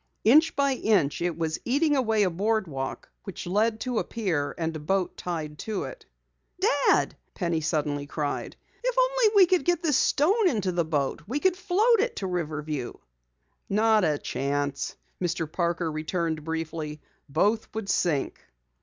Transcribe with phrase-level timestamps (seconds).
[0.23, 4.55] Inch by inch it was eating away a board walk which led to a pier
[4.57, 6.07] and a boat tied to it.
[6.59, 8.55] "Dad!" Penny suddenly cried.
[8.83, 12.25] "If only we could get this stone into the boat we could float it to
[12.25, 12.93] Riverview!"
[13.69, 15.45] "Not a chance," Mr.
[15.51, 16.99] Parker returned briefly.
[17.29, 18.41] "Both would sink."